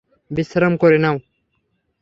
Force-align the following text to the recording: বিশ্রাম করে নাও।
বিশ্রাম 0.31 0.73
করে 0.77 0.97
নাও। 0.97 1.17